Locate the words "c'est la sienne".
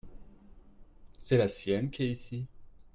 1.19-1.91